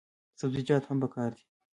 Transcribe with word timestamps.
سبزیجات 0.39 0.83
هم 0.89 0.97
پکار 1.03 1.31
دي. 1.35 1.43